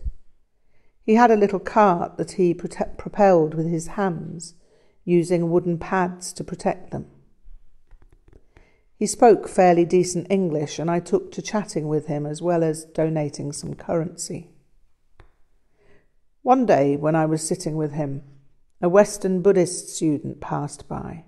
He 1.01 1.15
had 1.15 1.31
a 1.31 1.35
little 1.35 1.57
cart 1.57 2.17
that 2.17 2.33
he 2.33 2.53
propelled 2.53 3.55
with 3.55 3.65
his 3.65 3.87
hands, 3.87 4.53
using 5.05 5.49
wooden 5.49 5.77
pads 5.77 6.33
to 6.33 6.43
protect 6.43 6.91
them. 6.91 7.05
He 8.97 9.05
spoke 9.05 9.47
fairly 9.47 9.85
decent 9.85 10.27
English, 10.29 10.79
and 10.79 10.89
I 10.89 10.99
took 10.99 11.31
to 11.33 11.41
chatting 11.41 11.87
with 11.87 12.07
him 12.07 12.25
as 12.25 12.41
well 12.41 12.63
as 12.63 12.85
donating 12.85 13.51
some 13.51 13.75
currency. 13.75 14.49
One 16.41 16.65
day, 16.65 16.95
when 16.95 17.15
I 17.15 17.25
was 17.25 17.45
sitting 17.45 17.75
with 17.75 17.93
him, 17.93 18.23
a 18.81 18.89
Western 18.89 19.41
Buddhist 19.41 19.89
student 19.89 20.41
passed 20.41 20.87
by. 20.87 21.25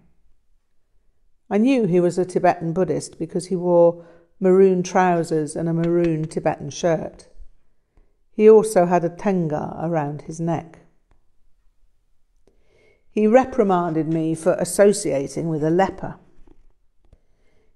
I 1.49 1.57
knew 1.57 1.85
he 1.85 1.99
was 1.99 2.17
a 2.17 2.25
Tibetan 2.25 2.73
Buddhist 2.73 3.17
because 3.17 3.47
he 3.47 3.55
wore 3.55 4.05
maroon 4.39 4.83
trousers 4.83 5.55
and 5.55 5.67
a 5.67 5.73
maroon 5.73 6.25
Tibetan 6.25 6.69
shirt. 6.69 7.27
He 8.31 8.49
also 8.49 8.85
had 8.85 9.03
a 9.03 9.09
trengwa 9.09 9.83
around 9.83 10.23
his 10.23 10.39
neck. 10.39 10.79
He 13.17 13.25
reprimanded 13.25 14.07
me 14.13 14.35
for 14.35 14.53
associating 14.59 15.49
with 15.49 15.63
a 15.63 15.71
leper. 15.71 16.19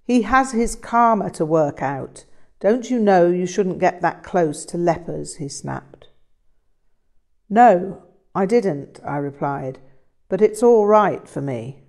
He 0.04 0.22
has 0.22 0.52
his 0.52 0.76
karma 0.76 1.32
to 1.32 1.48
work 1.48 1.82
out. 1.82 2.26
Don't 2.60 2.92
you 2.92 3.00
know 3.00 3.26
you 3.26 3.48
shouldn't 3.48 3.80
get 3.80 4.02
that 4.02 4.22
close 4.22 4.66
to 4.66 4.78
lepers? 4.78 5.38
he 5.38 5.50
snapped. 5.50 6.10
No, 7.50 8.04
I 8.36 8.46
didn't, 8.46 9.00
I 9.04 9.18
replied, 9.18 9.80
but 10.30 10.44
it's 10.44 10.62
all 10.62 10.86
right 10.86 11.28
for 11.28 11.42
me. 11.42 11.86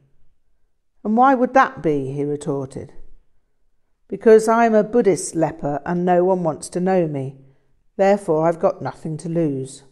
And 1.05 1.19
why 1.19 1.35
would 1.35 1.53
that 1.53 1.83
be? 1.83 2.11
he 2.11 2.25
retorted. 2.25 2.95
Because 4.09 4.49
I'm 4.49 4.75
a 4.75 4.83
Buddhist 4.83 5.35
leper 5.35 5.83
and 5.85 6.07
no 6.07 6.25
one 6.25 6.43
wants 6.43 6.71
to 6.71 6.81
know 6.81 7.07
me. 7.07 7.37
Therefore, 7.99 8.49
I've 8.49 8.59
got 8.59 8.81
nothing 8.81 9.19
to 9.19 9.29
lose. 9.29 9.83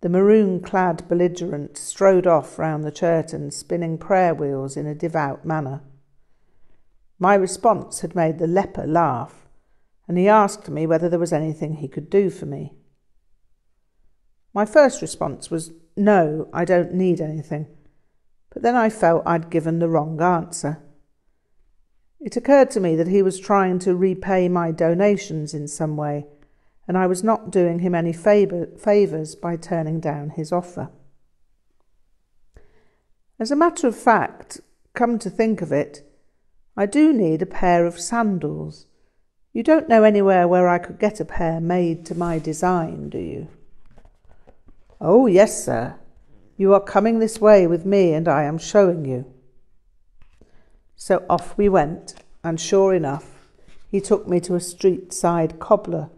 The 0.00 0.08
maroon 0.08 0.60
clad 0.60 1.08
belligerent 1.08 1.76
strode 1.76 2.26
off 2.26 2.56
round 2.58 2.84
the 2.84 2.92
Chörten, 2.92 3.52
spinning 3.52 3.98
prayer 3.98 4.32
wheels 4.32 4.76
in 4.76 4.86
a 4.86 4.94
devout 4.94 5.44
manner. 5.44 5.82
My 7.18 7.34
response 7.34 8.00
had 8.00 8.14
made 8.14 8.38
the 8.38 8.46
leper 8.46 8.86
laugh, 8.86 9.48
and 10.06 10.16
he 10.16 10.28
asked 10.28 10.70
me 10.70 10.86
whether 10.86 11.08
there 11.08 11.18
was 11.18 11.32
anything 11.32 11.74
he 11.74 11.88
could 11.88 12.08
do 12.08 12.30
for 12.30 12.46
me. 12.46 12.74
My 14.54 14.64
first 14.64 15.02
response 15.02 15.50
was, 15.50 15.72
No, 15.96 16.48
I 16.52 16.64
don't 16.64 16.94
need 16.94 17.20
anything. 17.20 17.66
But 18.50 18.62
then 18.62 18.76
I 18.76 18.90
felt 18.90 19.26
I'd 19.26 19.50
given 19.50 19.80
the 19.80 19.88
wrong 19.88 20.22
answer. 20.22 20.80
It 22.20 22.36
occurred 22.36 22.70
to 22.72 22.80
me 22.80 22.94
that 22.94 23.08
he 23.08 23.22
was 23.22 23.38
trying 23.40 23.80
to 23.80 23.96
repay 23.96 24.48
my 24.48 24.70
donations 24.70 25.54
in 25.54 25.66
some 25.66 25.96
way 25.96 26.26
and 26.88 26.96
I 26.96 27.06
was 27.06 27.22
not 27.22 27.50
doing 27.50 27.80
him 27.80 27.94
any 27.94 28.14
favor, 28.14 28.66
favours 28.78 29.34
by 29.34 29.56
turning 29.56 30.00
down 30.00 30.30
his 30.30 30.50
offer. 30.50 30.88
As 33.38 33.50
a 33.50 33.56
matter 33.56 33.86
of 33.86 33.94
fact, 33.94 34.60
come 34.94 35.18
to 35.18 35.28
think 35.28 35.60
of 35.60 35.70
it, 35.70 36.02
I 36.76 36.86
do 36.86 37.12
need 37.12 37.42
a 37.42 37.46
pair 37.46 37.84
of 37.84 38.00
sandals. 38.00 38.86
You 39.52 39.62
don't 39.62 39.88
know 39.88 40.02
anywhere 40.02 40.48
where 40.48 40.66
I 40.66 40.78
could 40.78 40.98
get 40.98 41.20
a 41.20 41.24
pair 41.26 41.60
made 41.60 42.06
to 42.06 42.14
my 42.14 42.38
design, 42.38 43.10
do 43.10 43.18
you? 43.18 43.48
Oh, 45.00 45.26
yes, 45.26 45.62
sir. 45.62 45.96
You 46.56 46.72
are 46.72 46.80
coming 46.80 47.18
this 47.18 47.40
way 47.40 47.66
with 47.66 47.84
me, 47.84 48.14
and 48.14 48.26
I 48.26 48.44
am 48.44 48.58
showing 48.58 49.04
you. 49.04 49.26
So 50.96 51.24
off 51.28 51.56
we 51.56 51.68
went, 51.68 52.14
and 52.42 52.58
sure 52.58 52.94
enough, 52.94 53.48
he 53.90 54.00
took 54.00 54.26
me 54.26 54.40
to 54.40 54.54
a 54.54 54.60
street 54.60 55.12
side 55.12 55.60
cobbler 55.60 56.10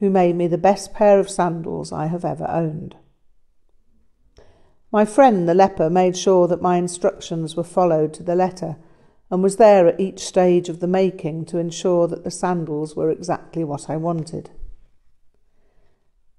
who 0.00 0.10
made 0.10 0.36
me 0.36 0.46
the 0.46 0.58
best 0.58 0.94
pair 0.94 1.18
of 1.18 1.30
sandals 1.30 1.92
I 1.92 2.06
have 2.06 2.24
ever 2.24 2.46
owned. 2.48 2.96
My 4.90 5.04
friend 5.04 5.48
the 5.48 5.54
leper 5.54 5.90
made 5.90 6.16
sure 6.16 6.48
that 6.48 6.62
my 6.62 6.76
instructions 6.76 7.56
were 7.56 7.64
followed 7.64 8.14
to 8.14 8.22
the 8.22 8.34
letter 8.34 8.76
and 9.30 9.42
was 9.42 9.56
there 9.56 9.86
at 9.86 10.00
each 10.00 10.20
stage 10.20 10.68
of 10.68 10.80
the 10.80 10.86
making 10.86 11.44
to 11.46 11.58
ensure 11.58 12.08
that 12.08 12.24
the 12.24 12.30
sandals 12.30 12.96
were 12.96 13.10
exactly 13.10 13.62
what 13.64 13.90
I 13.90 13.96
wanted. 13.96 14.50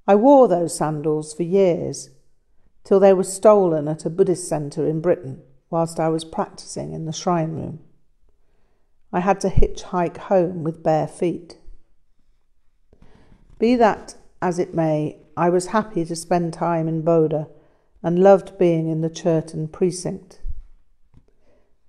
I 0.07 0.15
wore 0.15 0.47
those 0.47 0.75
sandals 0.75 1.35
for 1.35 1.43
years, 1.43 2.09
till 2.83 2.99
they 2.99 3.13
were 3.13 3.23
stolen 3.23 3.87
at 3.87 4.05
a 4.05 4.09
Buddhist 4.09 4.47
centre 4.47 4.87
in 4.87 5.01
Britain 5.01 5.43
whilst 5.69 5.99
I 5.99 6.09
was 6.09 6.25
practicing 6.25 6.93
in 6.93 7.05
the 7.05 7.13
shrine 7.13 7.51
room. 7.51 7.79
I 9.13 9.19
had 9.19 9.39
to 9.41 9.49
hitchhike 9.49 10.17
home 10.17 10.63
with 10.63 10.81
bare 10.81 11.07
feet. 11.07 11.58
Be 13.59 13.75
that 13.75 14.15
as 14.41 14.57
it 14.57 14.73
may, 14.73 15.19
I 15.35 15.49
was 15.49 15.67
happy 15.67 16.05
to 16.05 16.15
spend 16.15 16.53
time 16.53 16.87
in 16.87 17.03
Bodh 17.03 17.47
and 18.01 18.17
loved 18.17 18.57
being 18.57 18.87
in 18.87 19.01
the 19.01 19.09
Chörten 19.09 19.69
precinct. 19.69 20.39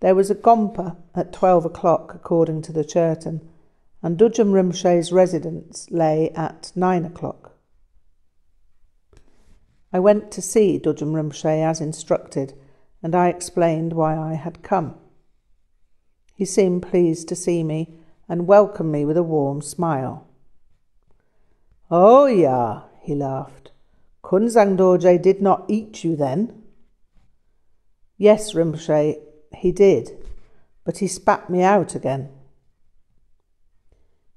There 0.00 0.16
was 0.16 0.30
a 0.30 0.35
gompa 0.35 0.96
at 1.14 1.33
twelve 1.33 1.64
o'clock, 1.64 2.12
according 2.14 2.62
to 2.62 2.72
the 2.72 2.85
Chörten, 2.85 3.42
and 4.02 4.18
Dudjom 4.18 4.52
Rinpoche's 4.52 5.12
residence 5.12 5.87
lay 5.90 6.30
at 6.30 6.72
nine 6.74 7.04
o'clock. 7.04 7.52
I 9.92 10.00
went 10.00 10.33
to 10.33 10.42
see 10.42 10.78
Dudjom 10.78 11.12
Rinpoche 11.12 11.62
as 11.62 11.80
instructed, 11.80 12.54
and 13.02 13.14
I 13.14 13.28
explained 13.28 13.92
why 13.92 14.16
I 14.16 14.35
had 14.35 14.62
come. 14.62 14.94
He 16.35 16.44
seemed 16.44 16.83
pleased 16.83 17.28
to 17.28 17.37
see 17.37 17.62
me 17.62 17.94
and 18.28 18.46
welcomed 18.46 18.90
me 18.90 19.04
with 19.04 19.16
a 19.16 19.22
warm 19.22 19.61
smile. 19.62 20.26
Oh, 21.90 22.26
yeah, 22.26 22.83
he 23.03 23.14
laughed. 23.14 23.72
Kunzang 24.22 24.76
Dorje 24.76 25.20
did 25.20 25.42
not 25.42 25.64
eat 25.68 26.05
you 26.05 26.14
then? 26.14 26.62
Yes, 28.16 28.53
Rinpoche, 28.55 29.16
he 29.57 29.72
did, 29.72 30.11
but 30.85 30.98
he 30.98 31.09
spat 31.09 31.50
me 31.50 31.62
out 31.62 31.96
again. 31.96 32.29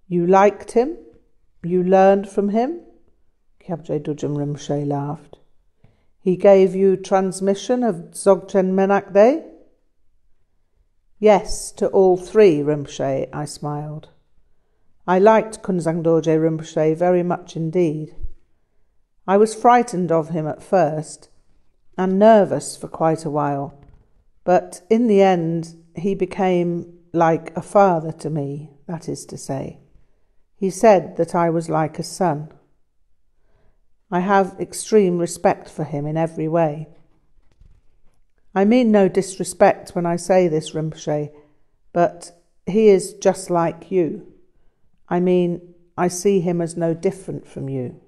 You 0.08 0.26
liked 0.26 0.72
him? 0.72 0.98
You 1.64 1.84
learned 1.84 2.28
from 2.28 2.50
him? 2.50 2.82
Kyabje 3.60 4.02
Dudjom 4.02 4.36
Rinpoche 4.36 4.88
laughed. 4.88 5.38
He 6.20 6.38
gave 6.38 6.74
you 6.74 6.98
transmission 6.98 7.84
of 7.84 8.12
Dzogchen 8.12 8.72
Menakde? 8.72 9.44
Yes, 11.20 11.72
to 11.74 11.88
all 11.90 12.18
three, 12.18 12.60
Rinpoche, 12.60 13.30
I 13.32 13.46
smiled. 13.46 14.10
I 15.06 15.20
liked 15.20 15.62
Kunzang 15.62 16.02
Dorje 16.02 16.40
Rinpoche 16.40 16.96
very 16.96 17.24
much 17.24 17.58
indeed. 17.58 18.16
I 19.28 19.36
was 19.36 19.54
frightened 19.54 20.12
of 20.12 20.30
him 20.30 20.48
at 20.48 20.64
first 20.64 21.30
and 21.98 22.18
nervous 22.18 22.78
for 22.78 22.88
quite 22.88 23.26
a 23.26 23.30
while, 23.30 23.78
but 24.46 24.82
in 24.90 25.08
the 25.08 25.22
end 25.22 25.76
he 25.96 26.16
became 26.16 27.00
like 27.12 27.56
a 27.56 27.62
father 27.62 28.12
to 28.14 28.30
me, 28.30 28.72
that 28.88 29.10
is 29.10 29.26
to 29.26 29.38
say. 29.38 29.80
He 30.56 30.70
said 30.70 31.18
that 31.18 31.36
I 31.36 31.50
was 31.50 31.70
like 31.70 32.00
a 32.00 32.04
son. 32.04 32.50
I 34.10 34.22
have 34.22 34.56
extreme 34.60 35.18
respect 35.18 35.70
for 35.70 35.84
him 35.84 36.06
in 36.06 36.16
every 36.16 36.48
way. 36.48 36.88
I 38.56 38.64
mean 38.64 38.92
no 38.92 39.10
disrespect 39.10 39.96
when 39.96 40.06
I 40.06 40.16
say 40.16 40.48
this, 40.48 40.72
Rinpoche, 40.72 41.32
but 41.92 42.32
he 42.66 42.88
is 42.88 43.14
just 43.16 43.50
like 43.50 43.92
you. 43.92 44.33
I 45.10 45.20
mean, 45.20 45.74
I 45.98 46.08
see 46.08 46.40
him 46.40 46.62
as 46.62 46.76
no 46.76 46.94
different 46.94 47.48
from 47.48 47.70
you. 47.70 48.00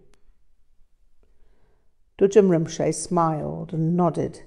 Dudjom 2.17 2.49
Rinpoche 2.49 2.93
smiled 2.93 3.73
and 3.73 3.95
nodded. 3.95 4.43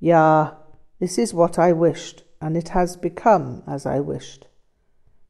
Ya, 0.00 0.54
this 0.98 1.18
is 1.18 1.34
what 1.34 1.58
I 1.58 1.72
wished, 1.72 2.24
and 2.40 2.56
it 2.56 2.70
has 2.70 2.96
become 2.96 3.62
as 3.66 3.84
I 3.84 4.00
wished. 4.00 4.46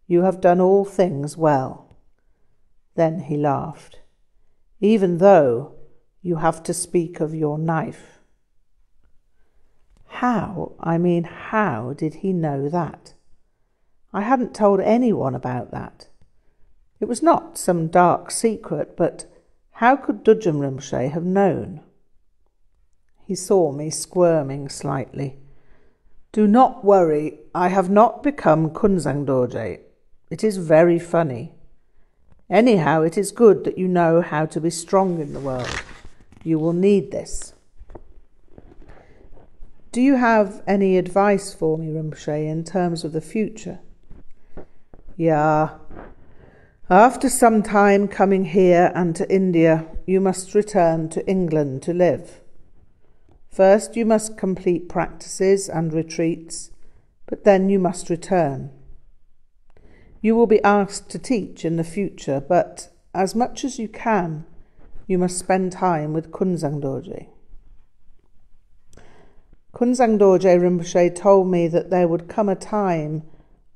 You 0.07 0.23
have 0.23 0.41
done 0.41 0.61
all 0.61 0.85
things 0.85 1.37
well. 1.37 1.97
Then 2.95 3.21
he 3.21 3.37
laughed. 3.37 4.01
Even 4.81 5.19
though 5.19 5.75
you 6.23 6.37
have 6.37 6.63
to 6.65 6.75
speak 6.75 7.21
of 7.21 7.35
your 7.35 7.59
knife. 7.59 8.21
How, 10.07 10.73
I 10.81 10.99
mean, 10.99 11.25
how 11.25 11.93
did 11.93 12.17
he 12.17 12.33
know 12.33 12.69
that? 12.69 13.15
I 14.13 14.23
hadn't 14.23 14.55
told 14.55 14.81
anyone 14.81 15.35
about 15.35 15.73
that. 15.73 16.09
It 17.01 17.07
was 17.07 17.23
not 17.23 17.59
some 17.59 17.89
dark 17.89 18.31
secret, 18.31 18.97
but 18.97 19.27
how 19.73 19.97
could 19.97 20.25
Rinpoche 20.25 21.11
have 21.11 21.25
known? 21.25 21.81
He 23.27 23.35
saw 23.35 23.73
me 23.73 23.91
squirming 23.91 24.69
slightly. 24.69 25.37
Do 26.33 26.47
not 26.47 26.85
worry, 26.85 27.41
I 27.55 27.69
have 27.69 27.91
not 27.91 28.23
become 28.23 28.71
Kunzang 28.71 29.27
Dorje. 29.27 29.81
It 30.31 30.45
is 30.45 30.57
very 30.57 30.99
funny. 30.99 31.53
Anyhow, 32.49 33.03
it 33.03 33.19
is 33.19 33.33
good 33.33 33.65
that 33.65 33.77
you 33.77 33.89
know 33.89 34.23
how 34.23 34.47
to 34.47 34.61
be 34.61 34.71
strong 34.71 35.21
in 35.21 35.33
the 35.33 35.41
world. 35.41 35.83
You 36.45 36.59
will 36.59 36.73
need 36.73 37.11
this. 37.11 37.53
Do 39.93 40.01
you 40.01 40.17
have 40.17 40.63
any 40.67 40.97
advice 40.99 41.53
for 41.53 41.77
me, 41.77 41.89
Rinpoche, 41.89 42.49
in 42.49 42.65
terms 42.65 43.03
of 43.03 43.13
the 43.13 43.21
future? 43.21 43.81
Yeah, 45.17 45.71
after 46.89 47.29
some 47.29 47.65
time 47.65 48.07
coming 48.07 48.45
here 48.45 48.93
and 48.95 49.17
to 49.17 49.29
India, 49.33 49.87
you 50.07 50.21
must 50.21 50.55
return 50.55 51.09
to 51.09 51.27
England 51.29 51.83
to 51.83 51.93
live. 51.93 52.41
First, 53.51 53.97
you 53.97 54.07
must 54.07 54.39
complete 54.39 54.89
practices 54.89 55.69
and 55.69 55.93
retreats, 55.93 56.71
but 57.27 57.43
then 57.43 57.69
you 57.69 57.81
must 57.81 58.09
return. 58.09 58.71
You 60.21 60.37
will 60.37 60.47
be 60.47 60.63
asked 60.63 61.09
to 61.11 61.19
teach 61.19 61.65
in 61.65 61.77
the 61.77 61.85
future, 61.85 62.41
but 62.41 62.91
as 63.13 63.35
much 63.35 63.65
as 63.65 63.79
you 63.79 63.89
can, 63.89 64.45
you 65.09 65.19
must 65.19 65.39
spend 65.39 65.73
time 65.73 66.13
with 66.13 66.31
Kunzang 66.31 66.81
Dorje. 66.81 67.27
Kunzang 69.75 70.19
Dorje 70.19 70.57
Rinpoche 70.59 71.15
told 71.15 71.49
me 71.49 71.67
that 71.67 71.91
there 71.91 72.07
would 72.07 72.29
come 72.29 72.49
a 72.49 72.55
time 72.55 73.23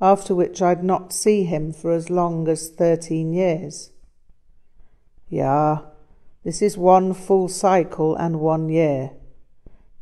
after 0.00 0.34
which 0.34 0.62
I'd 0.62 0.82
not 0.82 1.12
see 1.12 1.44
him 1.44 1.72
for 1.72 1.92
as 1.92 2.10
long 2.10 2.48
as 2.48 2.68
thirteen 2.68 3.32
years. 3.32 3.90
Yeah, 5.28 5.80
this 6.42 6.62
is 6.62 6.78
one 6.78 7.12
full 7.14 7.48
cycle 7.48 8.16
and 8.16 8.40
one 8.40 8.68
year. 8.68 9.12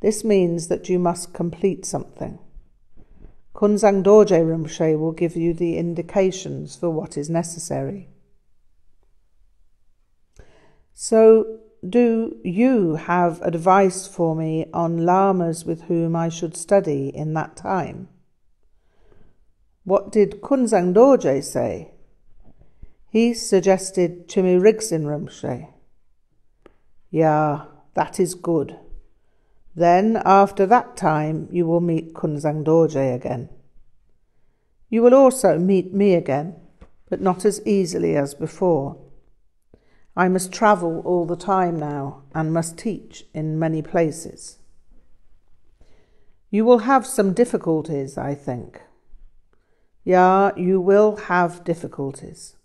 This 0.00 0.22
means 0.22 0.68
that 0.68 0.88
you 0.88 0.98
must 0.98 1.34
complete 1.34 1.84
something. 1.84 2.38
Kunzang 3.54 4.04
Dorje 4.04 4.38
Rinpoche 4.38 4.96
will 4.96 5.10
give 5.10 5.34
you 5.34 5.52
the 5.52 5.76
indications 5.76 6.76
for 6.76 6.90
what 6.90 7.16
is 7.18 7.28
necessary. 7.28 8.08
So, 10.94 11.58
do 11.88 12.36
you 12.44 12.94
have 12.94 13.42
advice 13.42 14.06
for 14.06 14.36
me 14.36 14.66
on 14.72 15.04
lamas 15.04 15.64
with 15.64 15.82
whom 15.82 16.14
I 16.14 16.28
should 16.28 16.56
study 16.56 17.08
in 17.08 17.34
that 17.34 17.56
time? 17.56 18.08
What 19.88 20.12
did 20.12 20.42
Kunzang 20.42 20.92
Dorje 20.92 21.42
say? 21.42 21.92
He 23.08 23.32
suggested 23.32 24.28
Chimi 24.28 24.60
Rigzin 24.60 25.04
Rinpoche. 25.04 25.72
Yeah, 27.10 27.64
that 27.94 28.20
is 28.20 28.34
good. 28.34 28.78
Then, 29.74 30.20
after 30.26 30.66
that 30.66 30.94
time, 30.94 31.48
you 31.50 31.66
will 31.66 31.80
meet 31.80 32.12
Kunzang 32.12 32.64
Dorje 32.64 33.14
again. 33.14 33.48
You 34.90 35.00
will 35.00 35.14
also 35.14 35.58
meet 35.58 35.94
me 35.94 36.12
again, 36.12 36.56
but 37.08 37.22
not 37.22 37.46
as 37.46 37.66
easily 37.66 38.14
as 38.14 38.34
before. 38.34 38.98
I 40.14 40.28
must 40.28 40.52
travel 40.52 41.00
all 41.06 41.24
the 41.24 41.34
time 41.34 41.78
now 41.78 42.24
and 42.34 42.52
must 42.52 42.76
teach 42.76 43.24
in 43.32 43.58
many 43.58 43.80
places. 43.80 44.58
You 46.50 46.66
will 46.66 46.80
have 46.80 47.06
some 47.06 47.32
difficulties, 47.32 48.18
I 48.18 48.34
think. 48.34 48.82
Yeah, 50.08 50.52
you 50.56 50.80
will 50.80 51.16
have 51.16 51.64
difficulties. 51.64 52.56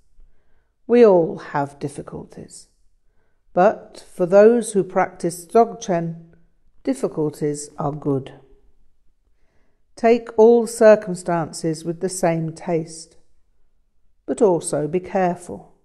We 0.87 1.05
all 1.05 1.39
have 1.39 1.77
difficulties. 1.77 2.69
But 3.51 4.05
for 4.09 4.25
those 4.25 4.71
who 4.71 4.81
practice 4.81 5.45
Dzogchen, 5.45 6.23
difficulties 6.85 7.69
are 7.77 7.91
good. 7.91 8.31
Take 9.97 10.29
all 10.37 10.67
circumstances 10.67 11.83
with 11.83 11.99
the 11.99 12.07
same 12.07 12.53
taste, 12.53 13.17
but 14.25 14.41
also 14.41 14.87
be 14.87 15.01
careful, 15.01 15.75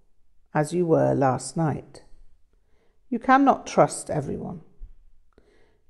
as 0.54 0.72
you 0.72 0.86
were 0.86 1.12
last 1.12 1.56
night. 1.56 2.04
You 3.10 3.18
cannot 3.18 3.66
trust 3.66 4.10
everyone. 4.10 4.60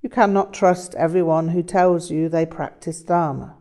You 0.00 0.08
cannot 0.08 0.54
trust 0.54 0.94
everyone 0.94 1.48
who 1.48 1.62
tells 1.62 2.10
you 2.10 2.30
they 2.30 2.46
practice 2.46 3.02
Dharma. 3.02 3.57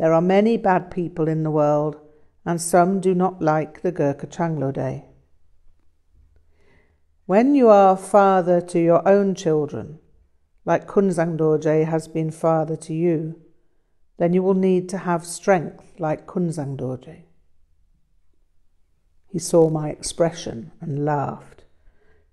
There 0.00 0.14
are 0.14 0.22
many 0.22 0.56
bad 0.56 0.90
people 0.90 1.28
in 1.28 1.42
the 1.42 1.50
world, 1.50 1.98
and 2.46 2.58
some 2.58 3.00
do 3.00 3.14
not 3.14 3.42
like 3.42 3.82
the 3.82 3.92
Gurkha 3.92 4.72
Day. 4.72 5.04
When 7.26 7.54
you 7.54 7.68
are 7.68 7.98
father 7.98 8.62
to 8.62 8.80
your 8.80 9.06
own 9.06 9.34
children, 9.34 9.98
like 10.64 10.86
Kunzang 10.88 11.36
Dorje 11.36 11.84
has 11.84 12.08
been 12.08 12.30
father 12.30 12.76
to 12.76 12.94
you, 12.94 13.42
then 14.16 14.32
you 14.32 14.42
will 14.42 14.54
need 14.54 14.88
to 14.88 14.96
have 14.96 15.26
strength 15.26 15.92
like 15.98 16.26
Kunzang 16.26 16.78
Dorje. 16.78 17.24
He 19.28 19.38
saw 19.38 19.68
my 19.68 19.90
expression 19.90 20.72
and 20.80 21.04
laughed. 21.04 21.64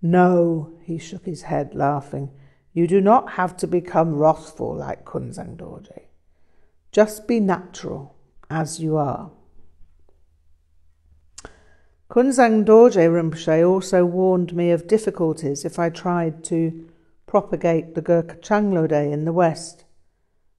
No, 0.02 0.72
he 0.84 0.98
shook 0.98 1.26
his 1.26 1.42
head, 1.42 1.76
laughing. 1.76 2.32
You 2.72 2.88
do 2.88 3.02
not 3.02 3.32
have 3.32 3.58
to 3.58 3.68
become 3.68 4.16
wrathful 4.16 4.74
like 4.74 5.04
Kunzang 5.04 5.58
Dorje. 5.58 6.07
Just 6.98 7.28
be 7.28 7.40
natural 7.40 8.16
as 8.50 8.80
you 8.80 8.98
are. 8.98 9.30
Kunzang 12.10 12.66
Dorje 12.66 13.08
Rinpoche 13.08 13.70
also 13.70 14.04
warned 14.04 14.56
me 14.56 14.72
of 14.72 14.88
difficulties 14.88 15.64
if 15.64 15.78
I 15.78 15.92
tried 15.92 16.44
to 16.46 16.90
propagate 17.28 17.94
the 17.94 18.02
Gurkha 18.02 18.38
Changlode 18.38 19.14
in 19.14 19.26
the 19.26 19.32
West, 19.32 19.86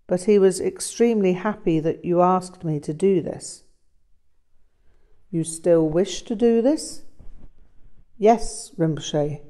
but 0.07 0.23
he 0.27 0.39
was 0.39 0.61
extremely 0.61 1.33
happy 1.33 1.81
that 1.81 2.05
you 2.05 2.23
asked 2.23 2.63
me 2.63 2.79
to 2.79 2.95
do 2.95 3.21
this. 3.21 3.65
You 5.33 5.43
still 5.43 5.89
wish 5.89 6.23
to 6.23 6.37
do 6.37 6.63
this? 6.63 7.03
Yes, 8.17 8.71
Rinpoche, 8.79 9.41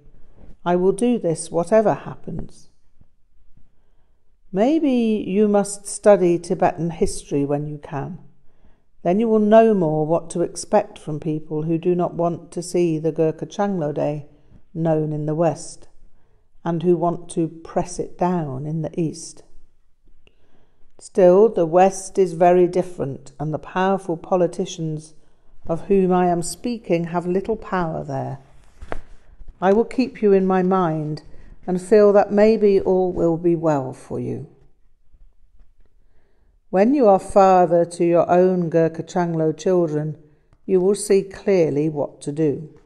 I 0.65 0.77
will 0.77 0.93
do 0.93 1.19
this 1.19 1.51
whatever 1.51 1.93
happens. 1.93 2.68
Maybe 4.53 5.25
you 5.27 5.47
must 5.47 5.87
study 5.87 6.39
Tibetan 6.39 6.91
history 6.91 7.45
when 7.45 7.67
you 7.67 7.79
can. 7.79 8.19
Then 9.03 9.21
you 9.21 9.29
will 9.29 9.39
know 9.39 9.75
more 9.75 10.07
what 10.07 10.31
to 10.31 10.41
expect 10.41 10.99
from 10.99 11.21
people 11.21 11.65
who 11.65 11.77
do 11.77 11.95
not 11.95 12.15
want 12.15 12.51
to 12.53 12.63
see 12.63 12.99
the 12.99 13.13
Gurkha 13.13 13.47
Changlode 13.47 14.25
known 14.73 15.13
in 15.13 15.27
the 15.27 15.35
West 15.35 15.89
and 16.65 16.83
who 16.83 16.97
want 16.97 17.29
to 17.31 17.49
press 17.49 17.99
it 17.99 18.19
down 18.19 18.65
in 18.65 18.83
the 18.83 18.99
East. 18.99 19.43
Still, 20.99 21.49
the 21.49 21.67
West 21.67 22.19
is 22.19 22.33
very 22.33 22.67
different, 22.67 23.33
and 23.39 23.55
the 23.55 23.59
powerful 23.59 24.17
politicians 24.17 25.15
of 25.67 25.83
whom 25.83 26.11
I 26.11 26.27
am 26.27 26.43
speaking 26.43 27.05
have 27.05 27.27
little 27.27 27.57
power 27.57 28.03
there. 28.03 28.39
I 29.61 29.73
will 29.73 29.85
keep 29.85 30.21
you 30.21 30.33
in 30.33 30.47
my 30.47 30.63
mind 30.63 31.23
and 31.69 31.83
feel 31.83 32.15
that 32.15 32.33
maybe 32.33 32.81
all 32.81 33.13
will 33.13 33.37
be 33.37 33.55
well 33.55 33.93
for 33.93 34.19
you. 34.19 34.49
When 36.71 36.95
you 36.95 37.07
are 37.07 37.19
father 37.19 37.85
to 37.85 38.07
your 38.07 38.29
own 38.31 38.71
Gurkha 38.71 39.03
Changlo 39.03 39.55
children, 39.55 40.17
you 40.65 40.81
will 40.81 40.95
see 40.95 41.23
clearly 41.23 41.91
what 41.91 42.23
to 42.23 42.33
do. 42.33 42.81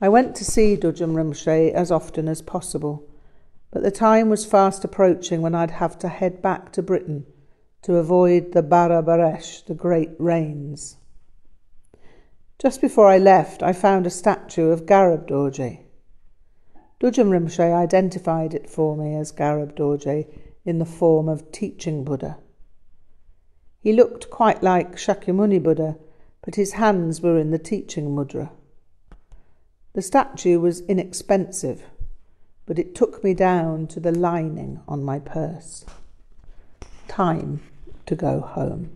I 0.00 0.08
went 0.08 0.34
to 0.36 0.46
see 0.46 0.78
Dudjom 0.78 1.12
Rinpoche 1.12 1.72
as 1.72 1.90
often 1.90 2.26
as 2.26 2.40
possible, 2.40 3.06
but 3.70 3.82
the 3.82 3.90
time 3.90 4.30
was 4.30 4.46
fast 4.46 4.84
approaching 4.84 5.42
when 5.42 5.54
I'd 5.54 5.72
have 5.72 5.98
to 5.98 6.08
head 6.08 6.40
back 6.40 6.72
to 6.72 6.82
Britain 6.82 7.26
to 7.82 7.96
avoid 7.96 8.52
the 8.52 8.62
Bara 8.62 9.02
Baresh, 9.02 9.66
the 9.66 9.74
great 9.74 10.12
rains. 10.18 10.96
Just 12.58 12.80
before 12.80 13.08
I 13.08 13.18
left, 13.18 13.62
I 13.62 13.74
found 13.74 14.06
a 14.06 14.10
statue 14.10 14.70
of 14.70 14.86
Garab 14.86 15.28
Dorje. 15.28 15.84
Dudjom 17.00 17.30
Rinpoche 17.30 17.72
identified 17.72 18.54
it 18.54 18.68
for 18.68 18.96
me 18.96 19.14
as 19.14 19.30
Garab 19.30 19.76
Dorje 19.76 20.26
in 20.64 20.80
the 20.80 20.84
form 20.84 21.28
of 21.28 21.52
teaching 21.52 22.02
Buddha. 22.02 22.38
He 23.80 23.92
looked 23.92 24.30
quite 24.30 24.64
like 24.64 24.96
Shakyamuni 24.96 25.62
Buddha, 25.62 25.96
but 26.44 26.56
his 26.56 26.72
hands 26.72 27.20
were 27.20 27.38
in 27.38 27.52
the 27.52 27.58
teaching 27.58 28.16
mudra. 28.16 28.50
The 29.92 30.02
statue 30.02 30.58
was 30.58 30.80
inexpensive, 30.82 31.84
but 32.66 32.78
it 32.80 32.96
took 32.96 33.22
me 33.22 33.32
down 33.32 33.86
to 33.88 34.00
the 34.00 34.12
lining 34.12 34.80
on 34.88 35.04
my 35.04 35.20
purse. 35.20 35.84
Time 37.06 37.60
to 38.06 38.16
go 38.16 38.40
home. 38.40 38.90